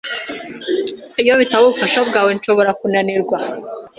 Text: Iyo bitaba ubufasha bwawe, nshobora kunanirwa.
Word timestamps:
Iyo 1.21 1.33
bitaba 1.41 1.63
ubufasha 1.65 1.99
bwawe, 2.09 2.29
nshobora 2.37 2.71
kunanirwa. 2.79 3.37